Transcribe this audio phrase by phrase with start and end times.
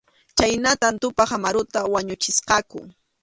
[0.37, 2.79] Chhaynatam Tupa Amaruta wañuchisqaku.